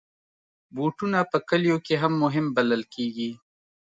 [0.75, 3.31] بوټونه په کلیو کې هم مهم بلل کېږي.